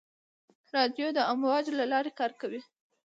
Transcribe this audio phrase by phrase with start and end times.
[0.75, 2.61] رادیو د امواجو له لارې کار کوي.